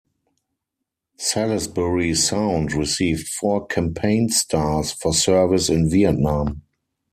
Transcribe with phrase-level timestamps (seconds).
[1.19, 6.63] "Salisbury Sound" received four campaign stars for service in Vietnam.